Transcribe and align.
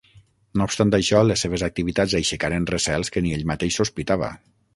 No 0.59 0.65
obstant 0.69 0.93
això, 0.97 1.19
les 1.31 1.43
seves 1.45 1.63
activitats 1.67 2.15
aixecaren 2.21 2.67
recels 2.73 3.15
que 3.17 3.25
ni 3.27 3.37
ell 3.37 3.45
mateix 3.53 3.79
sospitava. 3.83 4.33